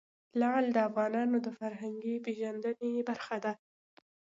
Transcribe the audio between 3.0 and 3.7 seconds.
برخه ده.